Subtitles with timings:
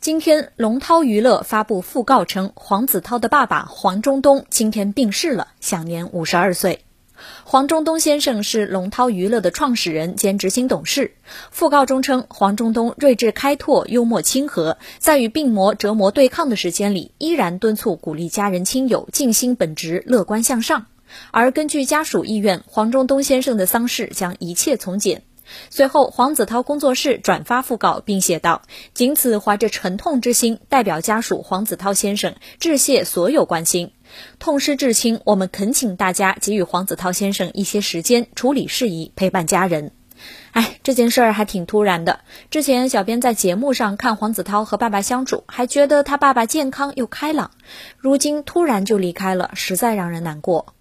[0.00, 6.84] 今天，龙涛娱乐发布讣告称，黄子韬的爸爸黄忠东今天病逝了，享年五十二岁。
[7.42, 11.14] 黄忠东先生是龙涛娱乐的创始人兼执行董事。
[11.52, 20.86] 讣告中称，黄忠东睿智开拓、幽默亲和，在与病魔折磨对抗的时间里，依然敦促鼓励家人亲友尽心本职、乐观向上。
[21.32, 25.24] 而根据家属意愿，黄忠东先生的丧事将一切从简。
[25.70, 28.62] 随后，黄子韬工作室转发讣告，并写道
[28.94, 33.92] ：“仅此怀着沉痛之心，代表家属黄子韬先生致谢所有关心。
[34.38, 39.92] 痛失至亲，我们恳请大家给予黄子韬先生一些时间处理事宜，陪伴家人。”
[40.50, 42.20] 哎，这件事儿还挺突然的。
[42.50, 47.52] 之前小编在节目上看黄子韬和爸爸相处，还觉得他爸爸健康又开朗，
[47.96, 50.74] 如今突然就离开了，实在让人难过。